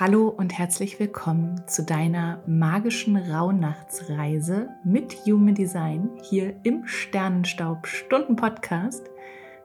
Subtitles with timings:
[0.00, 8.34] Hallo und herzlich willkommen zu deiner magischen Rauhnachtsreise mit Human Design hier im Sternenstaub Stunden
[8.34, 9.08] Podcast.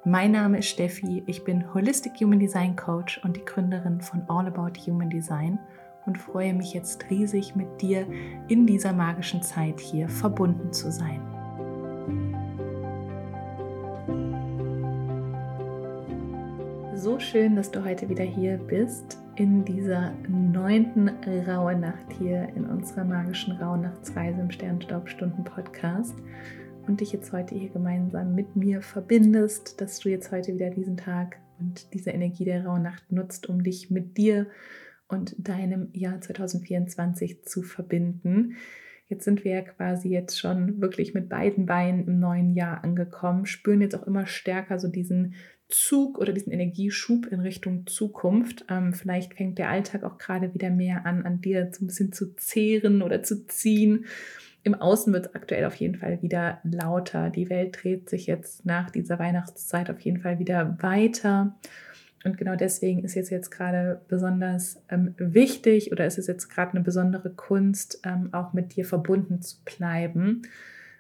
[0.06, 4.46] Mein Name ist Steffi, ich bin Holistic Human Design Coach und die Gründerin von All
[4.46, 5.58] About Human Design
[6.06, 8.06] und freue mich jetzt riesig mit dir
[8.50, 11.39] in dieser magischen Zeit hier verbunden zu sein.
[17.02, 21.08] So schön, dass du heute wieder hier bist in dieser neunten
[21.48, 26.16] Rauhnacht hier in unserer magischen Rauhnachtsreise im Sternstaubstunden-Podcast
[26.88, 30.98] und dich jetzt heute hier gemeinsam mit mir verbindest, dass du jetzt heute wieder diesen
[30.98, 34.48] Tag und diese Energie der Rauhnacht nutzt, um dich mit dir
[35.08, 38.58] und deinem Jahr 2024 zu verbinden.
[39.08, 43.46] Jetzt sind wir ja quasi jetzt schon wirklich mit beiden Beinen im neuen Jahr angekommen,
[43.46, 45.36] spüren jetzt auch immer stärker so diesen
[45.70, 48.66] Zug oder diesen Energieschub in Richtung Zukunft.
[48.70, 52.12] Ähm, vielleicht fängt der Alltag auch gerade wieder mehr an, an dir so ein bisschen
[52.12, 54.06] zu zehren oder zu ziehen.
[54.64, 57.30] Im Außen wird es aktuell auf jeden Fall wieder lauter.
[57.30, 61.56] Die Welt dreht sich jetzt nach dieser Weihnachtszeit auf jeden Fall wieder weiter.
[62.26, 66.72] Und genau deswegen ist es jetzt gerade besonders ähm, wichtig oder ist es jetzt gerade
[66.72, 70.42] eine besondere Kunst, ähm, auch mit dir verbunden zu bleiben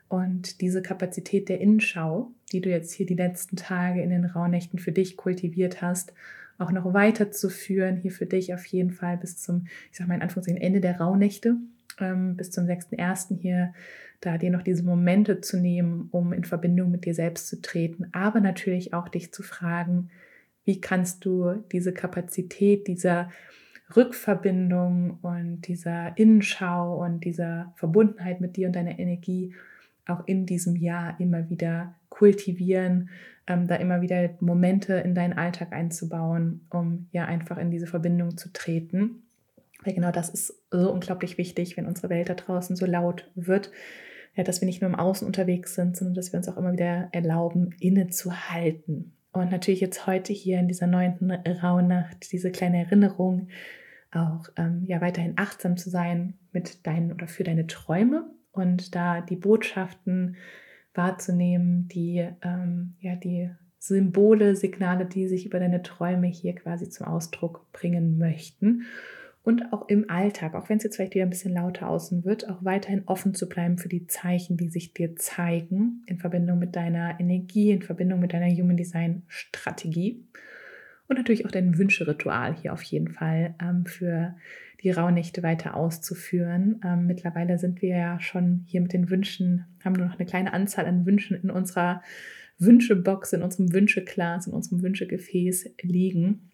[0.09, 4.79] und diese Kapazität der Innenschau, die du jetzt hier die letzten Tage in den Rauhnächten
[4.79, 6.13] für dich kultiviert hast,
[6.57, 10.21] auch noch weiterzuführen, hier für dich auf jeden Fall bis zum, ich sag mal in
[10.21, 11.55] Anführungszeichen, Ende der Rauhnächte,
[11.99, 13.39] ähm, bis zum 6.1.
[13.39, 13.71] hier,
[14.19, 18.07] da dir noch diese Momente zu nehmen, um in Verbindung mit dir selbst zu treten,
[18.11, 20.09] aber natürlich auch dich zu fragen,
[20.65, 23.29] wie kannst du diese Kapazität dieser
[23.95, 29.53] Rückverbindung und dieser Innenschau und dieser Verbundenheit mit dir und deiner Energie
[30.07, 33.09] auch in diesem Jahr immer wieder kultivieren,
[33.47, 38.37] ähm, da immer wieder Momente in deinen Alltag einzubauen, um ja einfach in diese Verbindung
[38.37, 39.23] zu treten.
[39.83, 43.71] Weil genau das ist so unglaublich wichtig, wenn unsere Welt da draußen so laut wird,
[44.35, 46.73] ja, dass wir nicht nur im Außen unterwegs sind, sondern dass wir uns auch immer
[46.73, 49.13] wieder erlauben, innezuhalten.
[49.31, 53.47] Und natürlich jetzt heute hier in dieser neunten Rauhnacht diese kleine Erinnerung,
[54.11, 58.25] auch ähm, ja weiterhin achtsam zu sein mit deinen oder für deine Träume
[58.59, 60.37] und da die Botschaften
[60.93, 63.49] wahrzunehmen, die, ähm, ja, die
[63.79, 68.83] Symbole, Signale, die sich über deine Träume hier quasi zum Ausdruck bringen möchten.
[69.41, 72.49] Und auch im Alltag, auch wenn es jetzt vielleicht wieder ein bisschen lauter außen wird,
[72.49, 76.75] auch weiterhin offen zu bleiben für die Zeichen, die sich dir zeigen, in Verbindung mit
[76.75, 80.25] deiner Energie, in Verbindung mit deiner Human Design Strategie.
[81.07, 84.35] Und natürlich auch dein Wünscheritual hier auf jeden Fall ähm, für
[84.81, 86.81] die Rauhnächte weiter auszuführen.
[86.83, 90.53] Ähm, mittlerweile sind wir ja schon hier mit den Wünschen, haben nur noch eine kleine
[90.53, 92.01] Anzahl an Wünschen in unserer
[92.57, 96.49] Wünschebox, in unserem Wünscheglas, in unserem Wünschegefäß liegen.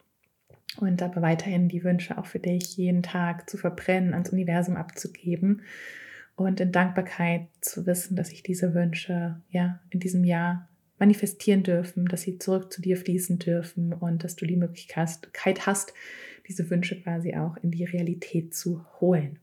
[0.77, 5.61] Und aber weiterhin die Wünsche auch für dich jeden Tag zu verbrennen, ans Universum abzugeben
[6.35, 10.67] und in Dankbarkeit zu wissen, dass ich diese Wünsche ja in diesem Jahr
[10.99, 15.93] manifestieren dürfen, dass sie zurück zu dir fließen dürfen und dass du die Möglichkeit hast,
[16.47, 19.39] diese Wünsche quasi auch in die Realität zu holen.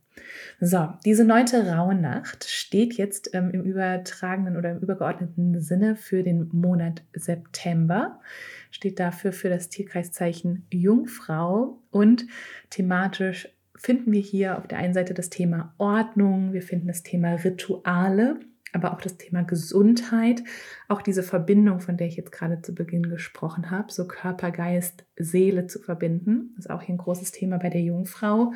[0.60, 6.48] So, diese neunte Rauhnacht steht jetzt ähm, im übertragenen oder im übergeordneten Sinne für den
[6.52, 8.20] Monat September,
[8.70, 12.26] steht dafür für das Tierkreiszeichen Jungfrau und
[12.70, 17.34] thematisch finden wir hier auf der einen Seite das Thema Ordnung, wir finden das Thema
[17.34, 18.38] Rituale
[18.72, 20.42] aber auch das Thema Gesundheit,
[20.88, 25.04] auch diese Verbindung, von der ich jetzt gerade zu Beginn gesprochen habe, so Körper, Geist,
[25.16, 28.52] Seele zu verbinden, ist auch hier ein großes Thema bei der Jungfrau.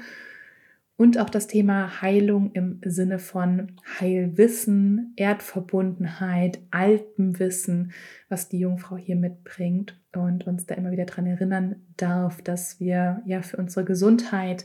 [0.98, 7.92] Und auch das Thema Heilung im Sinne von Heilwissen, Erdverbundenheit, altem Wissen,
[8.30, 13.20] was die Jungfrau hier mitbringt und uns da immer wieder daran erinnern darf, dass wir
[13.26, 14.64] ja für unsere Gesundheit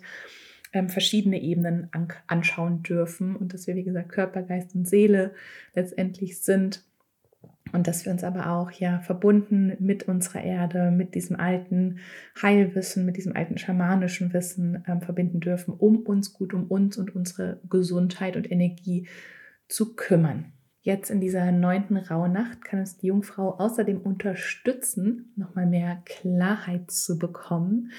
[0.73, 5.33] ähm, verschiedene Ebenen an, anschauen dürfen und dass wir, wie gesagt, Körper, Geist und Seele
[5.75, 6.83] letztendlich sind
[7.73, 11.99] und dass wir uns aber auch ja verbunden mit unserer Erde, mit diesem alten
[12.41, 17.15] Heilwissen, mit diesem alten schamanischen Wissen ähm, verbinden dürfen, um uns gut um uns und
[17.15, 19.07] unsere Gesundheit und Energie
[19.67, 20.51] zu kümmern.
[20.83, 27.19] Jetzt in dieser neunten Rauhnacht kann uns die Jungfrau außerdem unterstützen, nochmal mehr Klarheit zu
[27.19, 27.91] bekommen,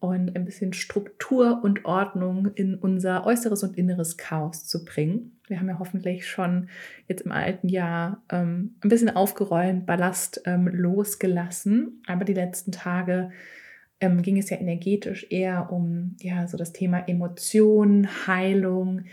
[0.00, 5.38] und ein bisschen Struktur und Ordnung in unser äußeres und inneres Chaos zu bringen.
[5.48, 6.68] Wir haben ja hoffentlich schon
[7.08, 13.30] jetzt im alten Jahr ähm, ein bisschen aufgeräumt, Ballast ähm, losgelassen, aber die letzten Tage
[14.00, 19.06] ähm, ging es ja energetisch eher um ja so das Thema Emotion, Heilung,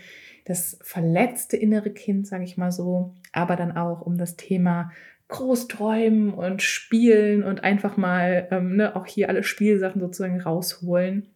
[0.44, 4.92] das verletzte innere Kind, sage ich mal so, aber dann auch um das Thema
[5.28, 11.28] groß träumen und spielen und einfach mal ähm, ne, auch hier alle Spielsachen sozusagen rausholen.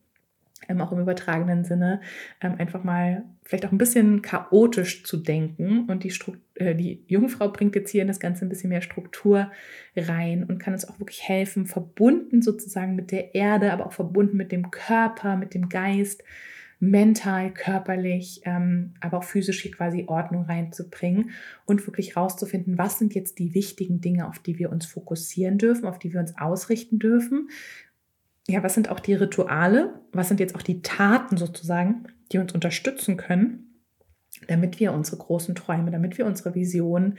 [0.68, 2.00] ähm, auch im übertragenen Sinne,
[2.40, 5.86] ähm, einfach mal vielleicht auch ein bisschen chaotisch zu denken.
[5.88, 6.12] Und die,
[6.54, 9.50] äh, die Jungfrau bringt jetzt hier in das Ganze ein bisschen mehr Struktur
[9.96, 14.36] rein und kann uns auch wirklich helfen, verbunden sozusagen mit der Erde, aber auch verbunden
[14.36, 16.22] mit dem Körper, mit dem Geist,
[16.80, 21.30] mental, körperlich, ähm, aber auch physisch hier quasi Ordnung reinzubringen
[21.66, 25.86] und wirklich rauszufinden, was sind jetzt die wichtigen Dinge, auf die wir uns fokussieren dürfen,
[25.86, 27.50] auf die wir uns ausrichten dürfen.
[28.48, 30.00] Ja, was sind auch die Rituale?
[30.12, 33.82] Was sind jetzt auch die Taten sozusagen, die uns unterstützen können,
[34.48, 37.18] damit wir unsere großen Träume, damit wir unsere Visionen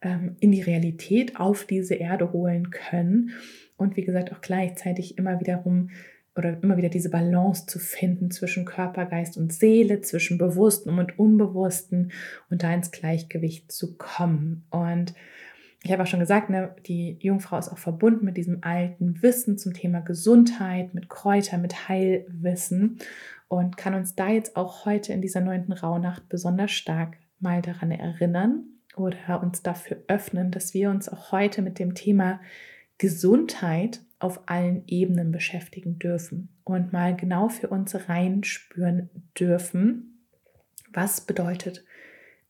[0.00, 3.32] ähm, in die Realität auf diese Erde holen können
[3.76, 5.90] und wie gesagt auch gleichzeitig immer wiederum
[6.36, 11.18] oder immer wieder diese Balance zu finden zwischen Körper, Geist und Seele, zwischen Bewussten und
[11.18, 12.12] Unbewussten
[12.48, 14.64] und da ins Gleichgewicht zu kommen.
[14.70, 15.14] Und
[15.84, 19.58] ich habe auch schon gesagt, ne, die Jungfrau ist auch verbunden mit diesem alten Wissen
[19.58, 22.98] zum Thema Gesundheit, mit Kräuter, mit Heilwissen
[23.48, 27.90] und kann uns da jetzt auch heute in dieser neunten Rauhnacht besonders stark mal daran
[27.90, 28.64] erinnern
[28.96, 32.40] oder uns dafür öffnen, dass wir uns auch heute mit dem Thema
[32.98, 40.26] Gesundheit auf allen Ebenen beschäftigen dürfen und mal genau für uns reinspüren dürfen,
[40.92, 41.84] was bedeutet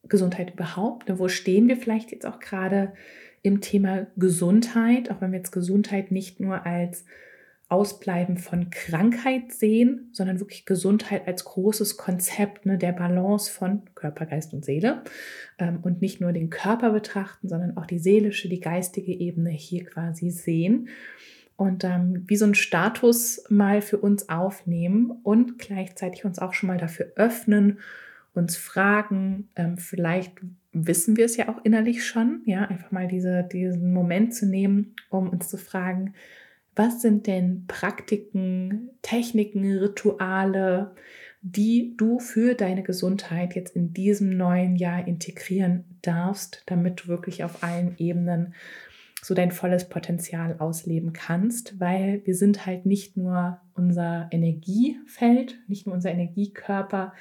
[0.04, 1.08] Gesundheit überhaupt?
[1.08, 2.92] Ne, wo stehen wir vielleicht jetzt auch gerade
[3.42, 7.04] im Thema Gesundheit, auch wenn wir jetzt Gesundheit nicht nur als
[7.69, 14.26] Ausbleiben von Krankheit sehen, sondern wirklich Gesundheit als großes Konzept ne, der Balance von Körper,
[14.26, 15.02] Geist und Seele
[15.58, 19.86] ähm, und nicht nur den Körper betrachten, sondern auch die seelische, die geistige Ebene hier
[19.86, 20.88] quasi sehen
[21.56, 26.69] und ähm, wie so einen Status mal für uns aufnehmen und gleichzeitig uns auch schon
[26.69, 27.78] mal dafür öffnen,
[28.34, 30.32] uns fragen, ähm, vielleicht
[30.72, 34.94] wissen wir es ja auch innerlich schon, ja, einfach mal diese, diesen Moment zu nehmen,
[35.10, 36.14] um uns zu fragen,
[36.75, 40.94] was sind denn Praktiken, Techniken, Rituale,
[41.43, 47.44] die du für deine Gesundheit jetzt in diesem neuen Jahr integrieren darfst, damit du wirklich
[47.44, 48.55] auf allen Ebenen
[49.24, 55.86] so dein volles Potenzial ausleben kannst, weil wir sind halt nicht nur unser Energiefeld, nicht
[55.86, 57.14] nur unser Energiekörper.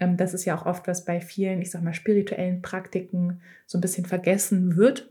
[0.00, 3.76] Ähm, das ist ja auch oft, was bei vielen, ich sag mal, spirituellen Praktiken so
[3.76, 5.10] ein bisschen vergessen wird,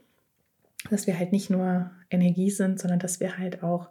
[0.89, 3.89] dass wir halt nicht nur Energie sind, sondern dass wir halt auch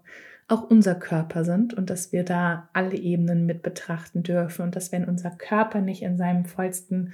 [0.48, 4.92] auch unser Körper sind und dass wir da alle Ebenen mit betrachten dürfen und dass
[4.92, 7.12] wenn unser Körper nicht in seinem vollsten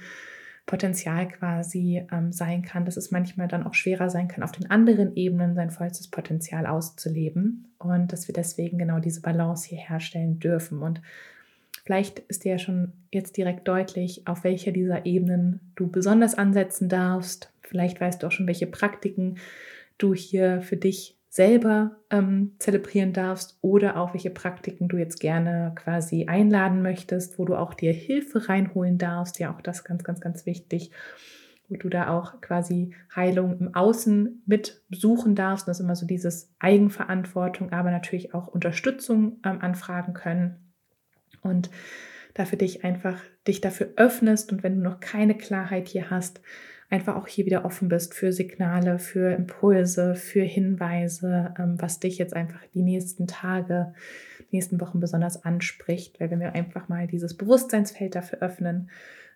[0.69, 4.69] Potenzial quasi ähm, sein kann, dass es manchmal dann auch schwerer sein kann, auf den
[4.69, 10.39] anderen Ebenen sein vollstes Potenzial auszuleben und dass wir deswegen genau diese Balance hier herstellen
[10.39, 10.83] dürfen.
[10.83, 11.01] Und
[11.85, 16.87] vielleicht ist dir ja schon jetzt direkt deutlich, auf welcher dieser Ebenen du besonders ansetzen
[16.87, 17.51] darfst.
[17.63, 19.37] Vielleicht weißt du auch schon, welche Praktiken
[19.97, 25.73] du hier für dich selber ähm, zelebrieren darfst oder auch welche Praktiken du jetzt gerne
[25.75, 29.39] quasi einladen möchtest, wo du auch dir Hilfe reinholen darfst.
[29.39, 30.89] Ja, auch das ganz, ganz, ganz wichtig,
[31.67, 35.67] wo du da auch quasi Heilung im Außen mit suchen darfst.
[35.67, 40.73] das ist immer so dieses Eigenverantwortung, aber natürlich auch Unterstützung ähm, anfragen können.
[41.41, 41.69] Und
[42.33, 46.41] dafür dich einfach dich dafür öffnest und wenn du noch keine Klarheit hier hast,
[46.89, 52.17] einfach auch hier wieder offen bist für Signale, für Impulse, für Hinweise, ähm, was dich
[52.17, 53.93] jetzt einfach die nächsten Tage,
[54.39, 56.19] die nächsten Wochen besonders anspricht.
[56.19, 58.89] Weil wenn wir einfach mal dieses Bewusstseinsfeld dafür öffnen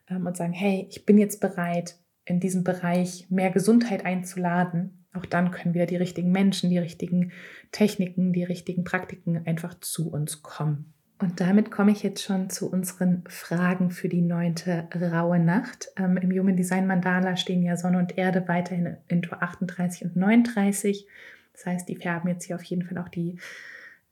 [0.09, 5.25] ähm, und sagen, hey, ich bin jetzt bereit, in diesem Bereich mehr Gesundheit einzuladen, auch
[5.25, 7.33] dann können wieder die richtigen Menschen, die richtigen
[7.71, 10.93] Techniken, die richtigen Praktiken einfach zu uns kommen.
[11.19, 15.89] Und damit komme ich jetzt schon zu unseren Fragen für die neunte raue Nacht.
[15.95, 20.15] Ähm, Im Human Design Mandala stehen ja Sonne und Erde weiterhin in Tor 38 und
[20.15, 21.07] 39.
[21.53, 23.37] Das heißt, die färben jetzt hier auf jeden Fall auch die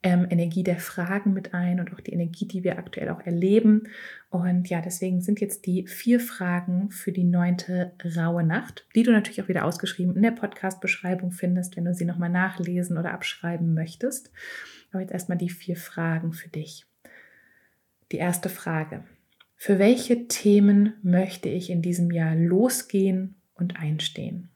[0.04, 3.84] ähm, Energie der Fragen mit ein und auch die Energie, die wir aktuell auch erleben.
[4.30, 9.12] Und ja, deswegen sind jetzt die vier Fragen für die neunte raue Nacht, die du
[9.12, 13.74] natürlich auch wieder ausgeschrieben in der Podcast-Beschreibung findest, wenn du sie nochmal nachlesen oder abschreiben
[13.74, 14.32] möchtest.
[14.92, 16.86] Aber jetzt erstmal die vier Fragen für dich.
[18.12, 19.04] Die erste Frage.
[19.56, 24.50] Für welche Themen möchte ich in diesem Jahr losgehen und einstehen?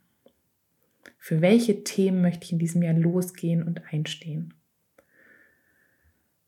[1.18, 4.54] Für welche Themen möchte ich in diesem Jahr losgehen und einstehen?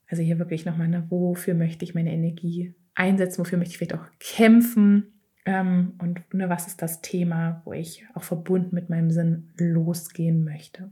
[0.08, 3.96] Also hier wirklich nochmal, ne, wofür möchte ich meine Energie einsetzen, wofür möchte ich vielleicht
[3.96, 5.14] auch kämpfen
[5.46, 10.44] ähm, und ne, was ist das Thema, wo ich auch verbunden mit meinem Sinn losgehen
[10.44, 10.92] möchte.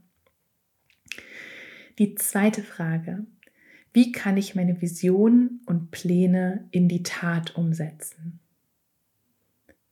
[1.98, 3.26] Die zweite Frage,
[3.96, 8.42] wie kann ich meine Visionen und Pläne in die Tat umsetzen?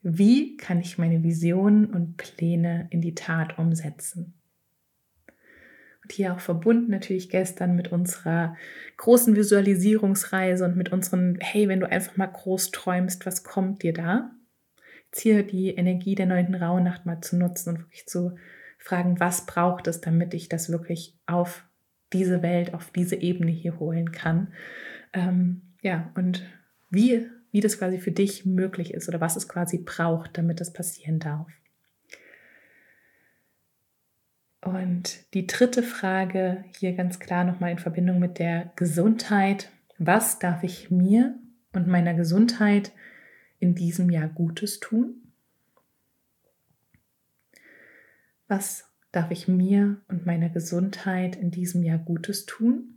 [0.01, 4.33] Wie kann ich meine Visionen und Pläne in die Tat umsetzen?
[6.03, 8.57] Und hier auch verbunden natürlich gestern mit unserer
[8.98, 13.93] großen Visualisierungsreise und mit unseren, hey, wenn du einfach mal groß träumst, was kommt dir
[13.93, 14.31] da?
[15.05, 18.36] Jetzt hier die Energie der neunten Rauhnacht mal zu nutzen und wirklich zu
[18.79, 21.65] fragen, was braucht es, damit ich das wirklich auf
[22.13, 24.53] diese Welt, auf diese Ebene hier holen kann.
[25.13, 26.43] Ähm, ja, und
[26.89, 30.72] wie, wie das quasi für dich möglich ist oder was es quasi braucht, damit das
[30.74, 31.48] passieren darf.
[34.62, 39.70] Und die dritte Frage hier ganz klar nochmal in Verbindung mit der Gesundheit.
[39.98, 41.36] Was darf ich mir
[41.74, 42.93] und meiner Gesundheit
[43.60, 45.15] in diesem Jahr Gutes tun?
[48.48, 52.96] Was darf ich mir und meiner Gesundheit in diesem Jahr Gutes tun?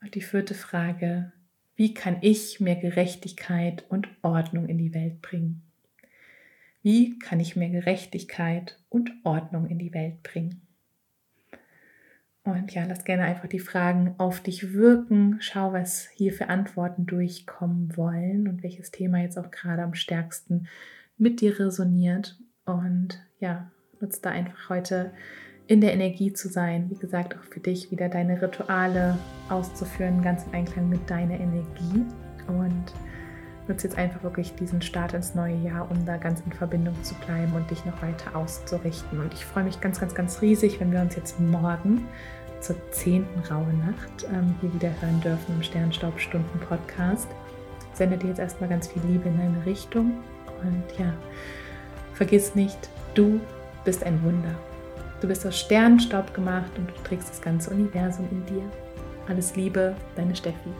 [0.00, 1.32] Und die vierte Frage,
[1.74, 5.62] wie kann ich mehr Gerechtigkeit und Ordnung in die Welt bringen?
[6.82, 10.60] Wie kann ich mehr Gerechtigkeit und Ordnung in die Welt bringen?
[12.44, 15.38] Und ja, lass gerne einfach die Fragen auf dich wirken.
[15.40, 20.66] Schau, was hier für Antworten durchkommen wollen und welches Thema jetzt auch gerade am stärksten
[21.16, 22.36] mit dir resoniert.
[22.64, 25.12] Und ja, nutze da einfach heute
[25.66, 26.90] in der Energie zu sein.
[26.90, 32.04] Wie gesagt, auch für dich wieder deine Rituale auszuführen, ganz im Einklang mit deiner Energie.
[32.46, 32.92] Und
[33.68, 37.14] nutze jetzt einfach wirklich diesen Start ins neue Jahr, um da ganz in Verbindung zu
[37.26, 39.20] bleiben und dich noch weiter auszurichten.
[39.20, 42.06] Und ich freue mich ganz, ganz, ganz riesig, wenn wir uns jetzt morgen
[42.60, 47.28] zur zehnten Rauhnacht ähm, hier wieder hören dürfen im Sternstaubstunden-Podcast.
[47.92, 50.18] Sende dir jetzt erstmal ganz viel Liebe in deine Richtung
[50.62, 51.12] und ja,
[52.22, 52.78] Vergiss nicht,
[53.14, 53.40] du
[53.84, 54.54] bist ein Wunder.
[55.20, 58.62] Du bist aus Sternenstaub gemacht und du trägst das ganze Universum in dir.
[59.26, 60.70] Alles Liebe, deine Steffi.